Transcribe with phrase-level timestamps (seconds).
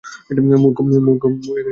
[0.63, 0.77] মূর্খ,
[1.05, 1.63] মূর্খ মেয়ে!